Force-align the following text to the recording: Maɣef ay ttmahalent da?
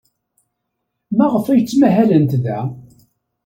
Maɣef 1.17 1.45
ay 1.47 1.61
ttmahalent 1.61 2.33
da? 2.43 2.59